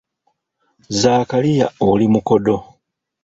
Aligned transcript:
Zaakaliya 0.99 1.67
oli 1.89 2.05
mukodo 2.13 2.55